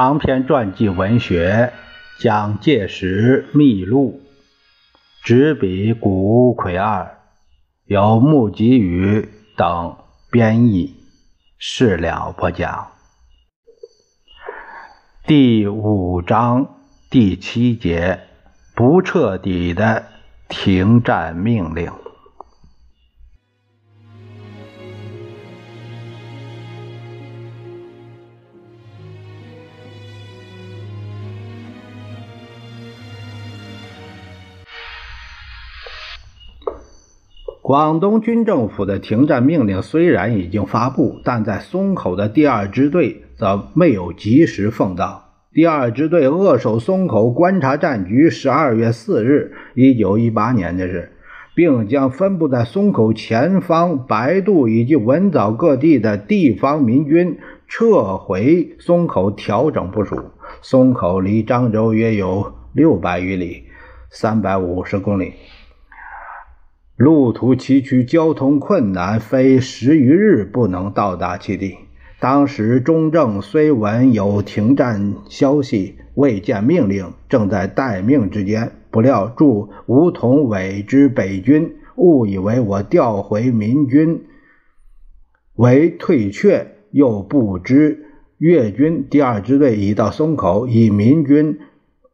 [0.00, 1.72] 长篇传记文学
[2.22, 4.22] 《蒋介石秘录》，
[5.26, 7.18] 执笔谷葵二，
[7.84, 9.96] 由木吉宇等
[10.30, 10.94] 编译，
[11.58, 12.92] 事了不讲。
[15.26, 16.76] 第五章
[17.10, 18.20] 第七节：
[18.76, 20.04] 不彻底的
[20.48, 21.90] 停战命令。
[37.68, 45.34] 广东军政府的停战命令虽然已经发布，但在松口的第二支队则没有及时奉到。
[45.52, 51.12] 第二支队扼守松口观察战局，十二月四日，一九一八年的事，
[51.54, 57.36] 并将分布在松口前方白渡以及文藻各地的地方民军
[57.68, 60.16] 撤回松口，调整部署。
[60.62, 63.64] 松口离漳州约有六百余里，
[64.10, 65.34] 三百五十公里。
[66.98, 71.76] 路途崎岖，交通困难，非十余日不能到达其地。
[72.18, 84.24] 当时中正虽闻有停战消息，未见命令，正在待命之间，不料驻吴桐伟之北军误以为我调回民军
[85.54, 88.06] 为退却，又不知
[88.38, 91.60] 粤军第二支队已到松口，以民军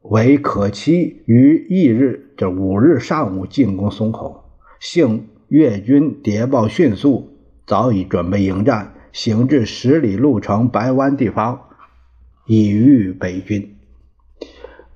[0.03, 4.44] 为可期，于翌日这五日上午进攻松口。
[4.85, 7.31] 幸越军谍报迅速，
[7.67, 11.59] 早已准备迎战，行至十里路程白湾地方，
[12.47, 13.77] 已遇北军。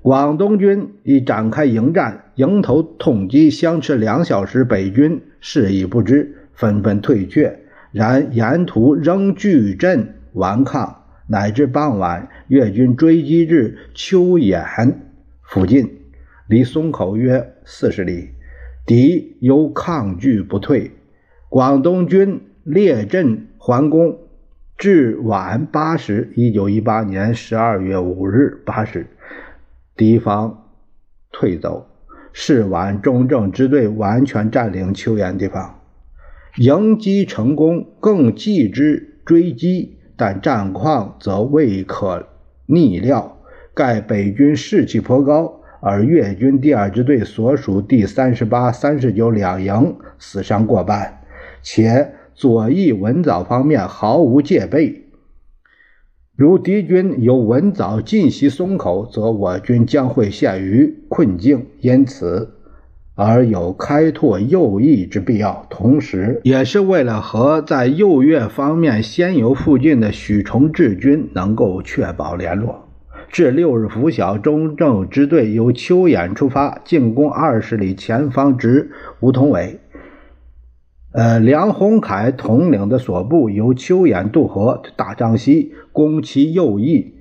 [0.03, 7.59] 广东军已展开迎战，迎头痛击，相持两小时，北军事已不知，纷纷退却。
[7.91, 14.63] 然沿途仍据阵顽抗，乃至傍晚，越军追击至秋眼
[15.41, 15.91] 附近，
[16.47, 18.29] 离松口约四十里。
[18.89, 20.93] 敌犹抗拒不退，
[21.51, 24.17] 广东军列阵还攻，
[24.79, 29.07] 至晚八时，一九一八年十二月五日八时，
[29.95, 30.71] 敌方
[31.31, 31.87] 退走。
[32.33, 35.81] 是晚，中正支队完全占领秋岩地方，
[36.57, 42.27] 迎击成功，更继之追击，但战况则未可
[42.65, 43.37] 逆料。
[43.75, 45.58] 盖北军士气颇高。
[45.81, 51.21] 而粤军第二支队所属第三十八、三十九两营死伤过半，
[51.63, 55.05] 且左翼文藻方面毫无戒备。
[56.37, 62.55] 如敌军由文藻进袭松口，则我军将会陷于困境，因此
[63.17, 65.67] 而有开拓右翼之必要。
[65.69, 72.88] 同时，也是为了和在右粤方面先游附近的许崇智军能够确保联络。
[73.31, 78.91] 至六日拂晓，中正支队由秋衍出发，进攻二十里前方至
[79.21, 79.81] 吴同伟。
[81.13, 87.15] 呃，梁鸿楷统领的所部由秋衍渡河，大张西攻其右翼。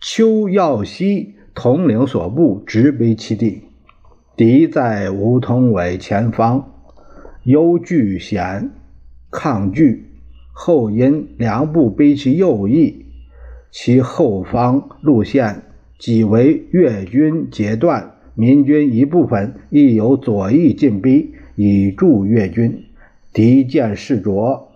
[0.00, 3.62] 邱耀西统领所部直逼其地。
[4.36, 6.72] 敌在吴同伟前方，
[7.44, 8.70] 忧惧险
[9.30, 10.04] 抗拒，
[10.52, 13.05] 后因梁部逼其右翼。
[13.78, 15.64] 其后方路线
[15.98, 22.84] 即为粤军截断，民军一部分亦由左翼进逼，以助越军。
[23.34, 24.68] 敌见势着，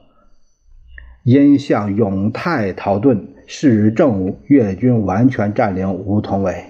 [1.25, 3.23] 因向永泰逃遁。
[3.47, 6.67] 是日正午，越军完全占领梧桐尾。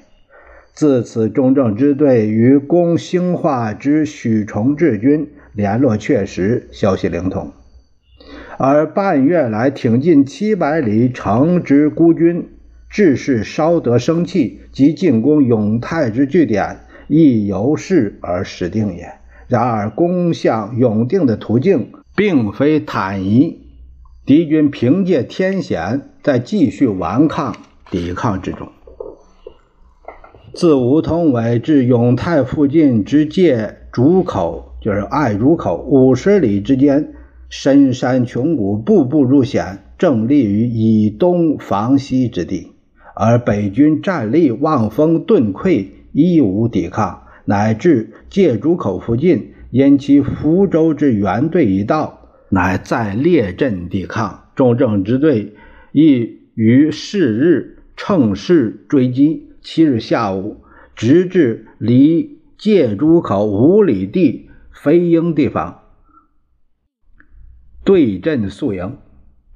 [0.72, 7.50] 自此，中正支队与攻兴化之许崇智军联络确实，消息灵通。
[8.62, 12.46] 而半月来挺进七百里城之孤军，
[12.90, 19.14] 志士稍得生气，即进攻永泰之据点，亦由是而始定也。
[19.48, 23.62] 然而攻向永定的途径并非坦夷，
[24.26, 27.56] 敌军凭借天险，在继续顽抗
[27.90, 28.68] 抵抗之中。
[30.52, 37.14] 自梧桐尾至永泰附近之界竹口，就是爱竹口五十里之间。
[37.50, 42.68] 深山穷谷，步步入险，正立于以东防西之地。
[43.16, 54.44] 而北军战力望风顿溃，一无抵抗，乃至界竹口附近，因其福州之援队已到，乃再列阵抵抗。
[54.54, 55.52] 中正支队
[55.90, 59.48] 亦于是日乘势追击。
[59.60, 60.58] 七日下午，
[60.94, 65.79] 直至离界竹口五里地飞鹰地方。
[67.90, 68.98] 对阵宿营，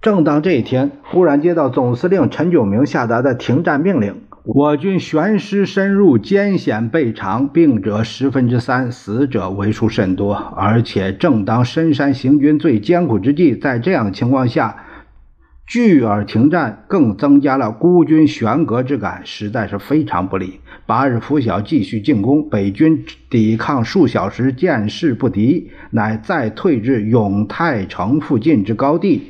[0.02, 4.22] 正当这一天，忽然接到总司令陈炯明下达的停战命令。
[4.42, 10.34] 我军悬师深入，艰险备长，病者十分之三，死者为数甚多。
[10.34, 14.84] 而且正当深山行军最艰苦之际，在这样情况下，
[15.64, 20.58] 拒而停战，更增加了孤军悬隔之感，实在是非常不利。
[20.86, 29.22] 八日拂晓，继续进攻，北军抵抗数小时，见势不敌，乃再退至永泰城附近之高地，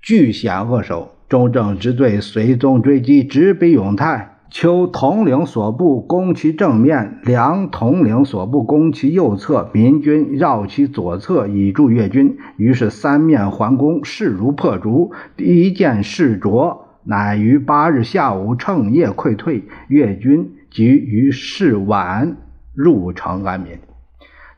[0.00, 1.12] 据险扼守。
[1.28, 4.28] 中正支队随踪追击，直逼永泰。
[4.50, 12.36] 邱统领所部攻其正面，梁统领所部攻其右侧，民军绕其左侧以助越军。
[12.58, 15.12] 于是三面环攻，势如破竹。
[15.38, 19.64] 敌见势着，乃于八日下午乘夜溃退。
[19.88, 22.36] 越军即于是晚
[22.74, 23.78] 入城安民。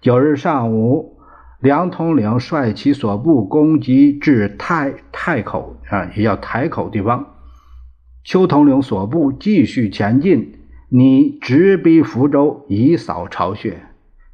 [0.00, 1.12] 九日上午。
[1.61, 7.25] 梁统领率其所部攻击至太太口啊，也叫台口地方。
[8.23, 10.58] 邱统领所部继续前进，
[10.91, 13.79] 拟直逼福州，以扫巢穴。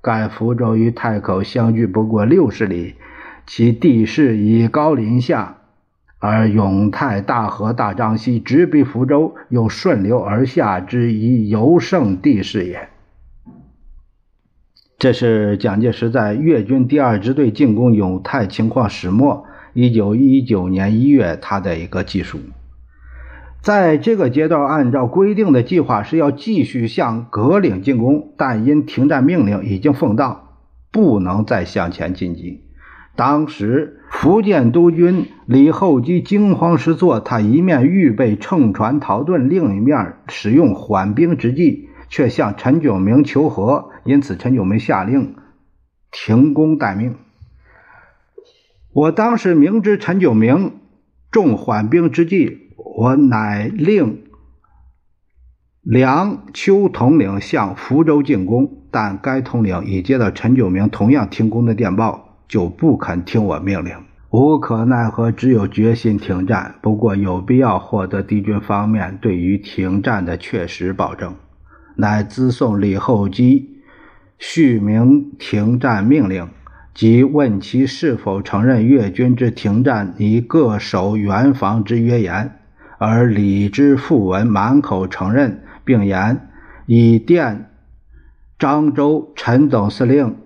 [0.03, 2.97] 盖福州与太口相距不过六十里，
[3.47, 5.59] 其地势以高临下，
[6.21, 12.91] 而永泰大河大张西，直逼福州，又顺流而下之一尤胜地势也。
[14.99, 22.39] 这是蒋介石在粤军第二支队进攻永泰情况始末，一九一九年一月他的一个记述。
[23.63, 30.59] 在这个阶段，按照规定的计划是要继续向葛岭进攻，但因停战命令已经奉到，
[30.91, 32.63] 不能再向前进击。
[33.17, 41.89] 当时福建督军李厚基惊慌失措，他一面预备乘船逃遁，另一面使用缓兵之计。
[42.13, 45.37] 却向陈炯明求和，因此陈炯明下令
[46.11, 47.15] 停工待命。
[48.93, 50.81] 我当时明知陈炯明
[51.31, 54.25] 重缓兵之计，我乃令
[55.83, 63.95] 梁秋统领向福州进攻，但该统领已接到陈炯明同样停工的电报，就不肯听我命令。
[64.31, 66.75] 无可奈何，只有决心停战。
[66.83, 71.37] 不过有必要获得敌军方面对于停战的确实保证。
[71.95, 73.81] 乃咨送李厚基
[74.37, 76.49] 续明停战命令，
[76.93, 82.57] 即问其是否承认越军之停战以各守原防之约言。
[82.99, 86.49] 而李之复文满口承认，并言
[86.87, 87.71] 以电
[88.59, 90.37] 漳州陈总司令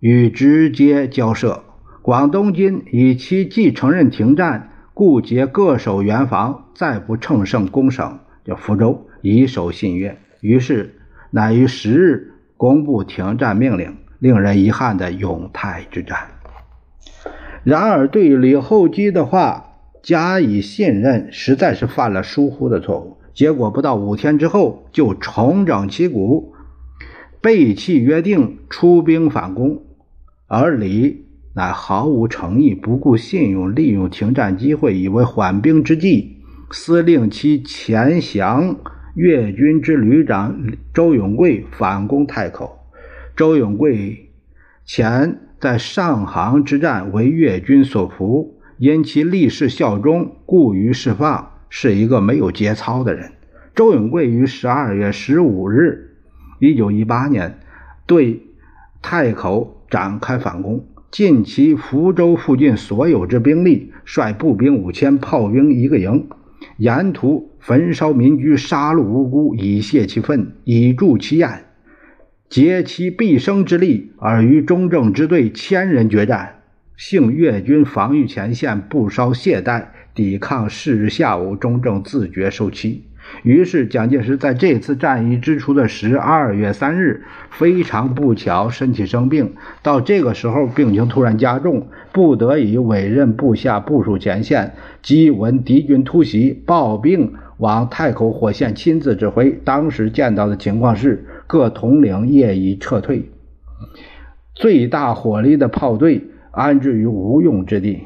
[0.00, 1.62] 与直接交涉。
[2.02, 10.18] 广东军以其既承认停战，故结各守原防，再不乘胜攻省，叫福州，以守信约。
[10.40, 10.96] 于是。
[11.32, 16.18] 乃于十日公布停战命令，令人遗憾的永泰之战。
[17.62, 23.18] 然而，对李厚基的话加以信任，实在是犯了疏忽的错误。
[23.32, 26.52] 结果不到五天之后，就重整旗鼓，
[27.40, 29.84] 背弃约定，出兵反攻。
[30.52, 36.38] 而李乃毫无诚意，不顾信用，利用停战机会，以为缓兵之计，
[36.72, 38.76] 司令其前降。
[39.14, 40.60] 粤军之旅长
[40.92, 42.80] 周永贵反攻太口，
[43.36, 44.30] 周永贵
[44.84, 53.30] 前在上杭之战为粤军所俘，因其立誓效忠，故于释放，是一个没有节操的人。
[53.72, 56.16] 周永贵于十二月十五日，
[56.58, 57.60] 一九一八年
[58.04, 58.42] 对
[59.00, 66.28] 太口展开反攻，尽其福州附近所有之兵力，率步兵五千，炮兵一个营。
[66.76, 71.64] 沿途焚烧民居，杀戮无辜，以泄其愤，以助其焰，
[72.48, 76.60] 竭其毕生之力，而与中正支队千人决战。
[76.96, 83.04] 幸粤军防御前线不稍懈怠，抵抗是日下午，中正自觉受欺。
[83.42, 89.54] 于是，蒋介石在这次战役之初的十二月三日，非常不巧身体生病。
[89.82, 94.74] 到这个时候，病情突然加重，不得已委任部下部署前线。
[95.02, 99.50] 即闻敌军突袭，抱病往太口火线亲自指挥。
[99.64, 103.30] 当时见到的情况是，各统领业已撤退，
[104.54, 108.00] 最大火力的炮队安置于无用之地。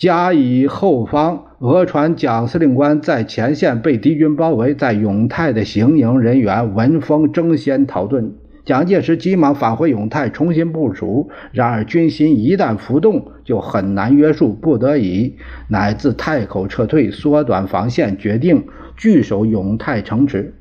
[0.00, 8.30] 加以后方，俄船蒋司令官在前线被敌军包围，在永泰的行营人员闻风争先逃遁。
[8.64, 15.36] 蒋介石急忙返回永泰重新部署，然而军心一旦浮动，就很难约束，不得已
[15.68, 18.64] 乃自太口撤退，缩短防线，决定
[18.96, 20.54] 据守永泰城池。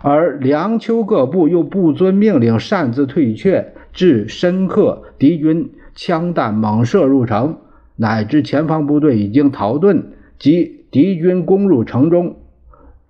[0.00, 7.58] 而梁丘各部又不遵命令，擅自退却，致深刻敌军枪弹猛射入城。
[8.00, 10.04] 乃至前方部队已经逃遁
[10.38, 12.36] 及敌军攻入城中，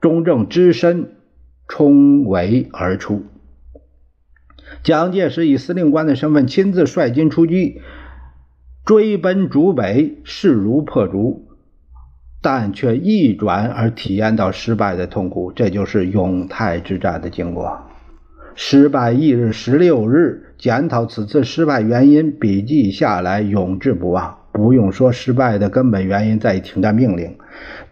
[0.00, 1.10] 中正只身
[1.68, 3.22] 冲围而出。
[4.82, 7.82] 蒋介石以司令官的身份亲自率军出击，
[8.86, 11.48] 追奔逐北，势如破竹，
[12.40, 15.52] 但却一转而体验到失败的痛苦。
[15.52, 17.82] 这就是永泰之战的经过。
[18.54, 24.38] 失败翌日十六日，检讨此次失败原因，笔记下来永志不忘。
[24.58, 27.38] 不用说，失败的根本原因在于停战命令，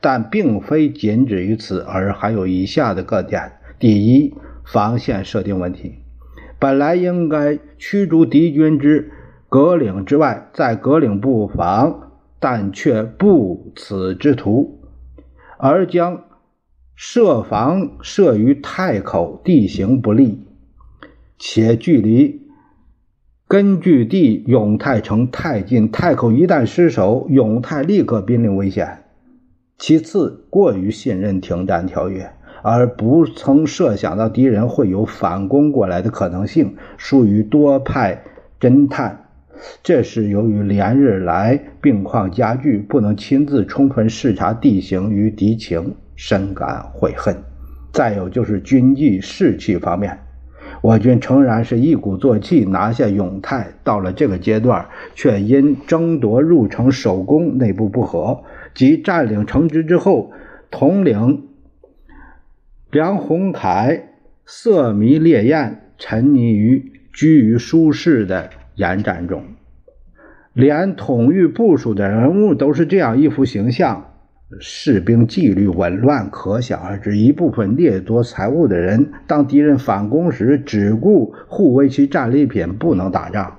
[0.01, 5.95] 但并非仅止于此，而还有以下的各点：第一，防线设定问题。
[6.59, 9.13] 本来应该驱逐敌军之
[9.49, 14.81] 葛岭之外，在葛岭布防，但却不此之途，
[15.59, 16.25] 而将
[16.95, 20.45] 设防设于太口，地形不利，
[21.39, 22.46] 且距离
[23.49, 29.05] 根据地永泰城太近，太口一旦失守，永泰立刻濒临危险。
[29.79, 32.29] 其次，过于信任停战条约。
[32.62, 38.21] 而不曾设想到敌人会有反攻过来的可能性，疏于多派
[38.59, 39.26] 侦探。
[39.85, 47.37] 这是由于连日来病况加剧，不能亲自充分视察地形与敌情，深感悔恨。
[47.93, 50.19] 再有就是军纪士气方面，
[50.87, 60.31] 我军诚然是一鼓作气拿下永泰，到了这个阶段，却因争夺入城首功内部不和，及占领城池之后，
[60.71, 61.49] 统领。
[62.93, 64.11] 梁鸿楷
[64.45, 69.43] 色迷烈焰，沉溺于居于舒适的严战中，
[70.52, 74.16] 连统御部署的人物都是这样一副形象，
[74.61, 77.19] 士兵纪律紊乱，可想而知。
[77.19, 83.59] 一部分掠夺财物的人，当敌人反攻时，只顾护卫其战利品，不能打仗。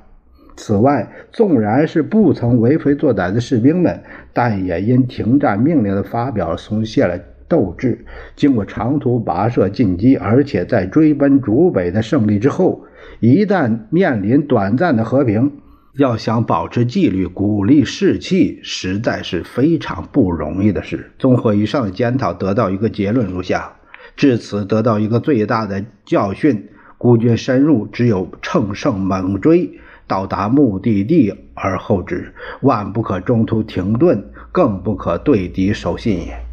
[0.55, 4.01] 此外，纵然是不曾为非作歹的士兵们，
[4.31, 7.19] 但也因停战命令的发表，松懈了。
[7.49, 8.03] 斗志
[8.35, 12.83] 经过长途跋涉进击，而且在追奔逐北的胜利之后，
[13.21, 15.53] 一旦面临短暂的和平，
[15.97, 21.11] 要想保持纪律、鼓励士气，实在是非常不容易的事。
[21.17, 23.73] 综合以上的检讨，得到一个结论如下：
[24.15, 36.46] 至此得到一个最大的教训，孤军深入，只有乘胜猛追，到达目的地而后止，万不可中途停顿，更不可对敌守信也。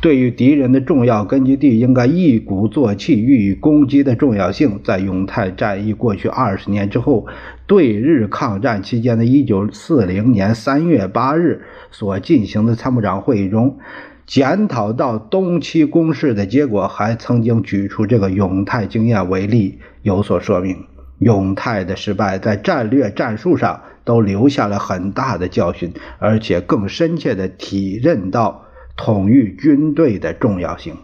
[0.00, 7.26] 对于敌人的重要根据地，应该一鼓作气予以攻击的重要性，在永泰战役过去二十年之后，
[7.66, 13.76] 对日抗战期间的一九四零年三月八日所进行的参谋长会议中，
[14.24, 20.76] 检讨到东期攻势的结果，还曾经举出这个永泰经验为例，有所说明。
[21.18, 28.66] 永泰的失败在战略战术上都留下了很大的教训，而且更深切地体认到。
[28.98, 30.96] 统御军队的重要性，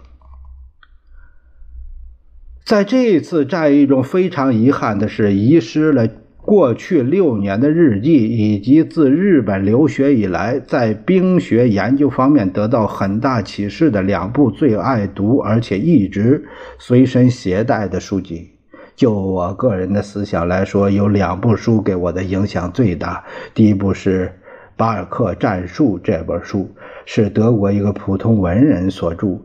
[2.64, 16.44] 在这次战役中，非常遗憾的是，遗失了过去六年的日记，以及自日本留学以来在兵学研究方面得到很大启示的两部最爱读而且一直
[16.78, 18.50] 随身携带的书籍。
[18.96, 23.24] 就我个人的思想来说，有两部书给我的影响最大。
[23.54, 24.26] 第一部是
[24.76, 26.70] 《巴尔克战术》这本书。
[27.06, 29.42] 是德国一个普通文人所著，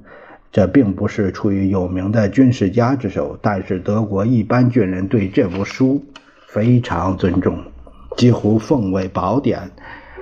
[0.49, 6.01] 这并不是出于有名的军事家之手，但是德国一般军人对这部书
[6.47, 7.61] 非常尊重，
[8.15, 9.71] 几乎奉为宝典。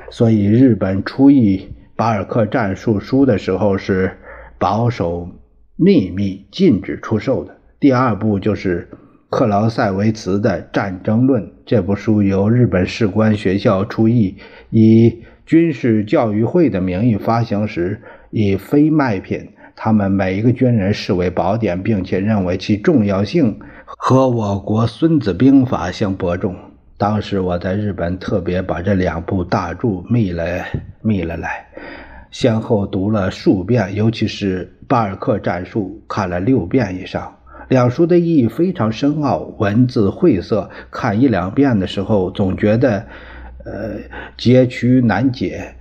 [0.10, 4.18] 所以日本出译巴尔克战术书的时候是
[4.58, 5.30] 保守
[5.76, 7.56] 秘密，禁止出售的。
[7.80, 8.90] 第二步就是
[9.30, 14.38] 克劳塞维茨的《战争论》，这部书由日本士官学校出译，
[14.70, 15.24] 以。
[15.46, 26.54] 军事教育会的名义发行时，以非卖品，他们每一个军人视为宝典，并且认为其重要性和我国《孙子兵法》相伯仲。
[26.98, 30.44] 当时我在日本特别把这两部大著密了
[31.02, 31.66] 密了来，
[32.30, 37.37] 先后读了数遍，尤其是《巴尔克战术》，看了六遍以上。
[37.70, 43.06] 两书的意义非常深奥，文字晦涩，看一两遍的时候，总觉得。
[43.70, 44.00] 呃，
[44.38, 45.76] 结局难解，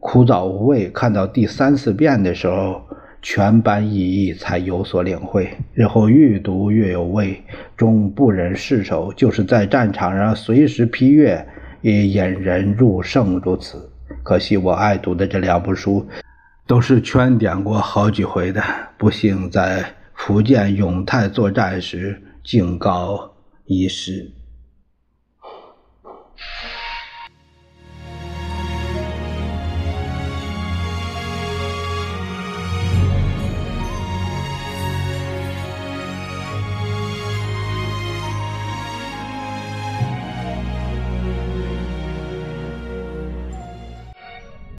[0.00, 0.90] 枯燥无味。
[0.90, 2.82] 看到第三四遍的时候，
[3.22, 5.48] 全班意义才有所领会。
[5.72, 7.40] 日后愈读越有味，
[7.76, 9.12] 终不忍释手。
[9.14, 11.46] 就是在战场上随时批阅，
[11.82, 13.88] 也引人入胜如此。
[14.24, 16.04] 可惜我爱读的这两部书，
[16.66, 18.60] 都是圈点过好几回的，
[18.98, 19.84] 不幸在
[20.22, 24.30] 福建永泰作战时，竟告遗失。